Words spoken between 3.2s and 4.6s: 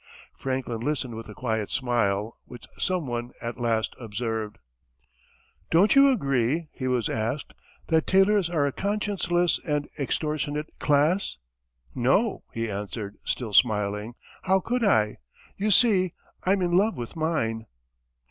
at last observed.